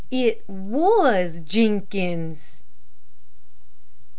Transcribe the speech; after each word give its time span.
It 0.09 0.41
was 0.49 1.41
Jenkins. 1.41 2.63